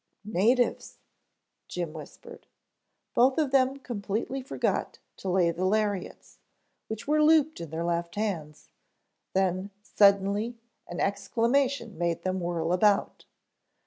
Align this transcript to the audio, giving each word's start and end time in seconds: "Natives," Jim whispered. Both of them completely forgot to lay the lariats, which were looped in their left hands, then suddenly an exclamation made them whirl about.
"Natives," 0.25 0.97
Jim 1.67 1.93
whispered. 1.93 2.47
Both 3.13 3.37
of 3.37 3.51
them 3.51 3.77
completely 3.77 4.41
forgot 4.41 4.97
to 5.17 5.29
lay 5.29 5.51
the 5.51 5.63
lariats, 5.63 6.39
which 6.87 7.07
were 7.07 7.21
looped 7.21 7.61
in 7.61 7.69
their 7.69 7.85
left 7.85 8.15
hands, 8.15 8.69
then 9.33 9.69
suddenly 9.83 10.57
an 10.87 10.99
exclamation 10.99 11.99
made 11.99 12.23
them 12.23 12.39
whirl 12.39 12.73
about. 12.73 13.25